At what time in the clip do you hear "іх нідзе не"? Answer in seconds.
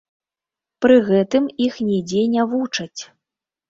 1.69-2.51